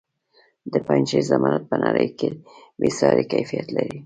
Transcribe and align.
د 0.71 0.73
پنجشیر 0.87 1.23
زمرد 1.29 1.63
په 1.69 1.75
نړۍ 1.85 2.07
کې 2.19 2.29
بې 2.79 2.89
ساري 2.97 3.23
کیفیت 3.33 3.67
لري. 3.75 3.97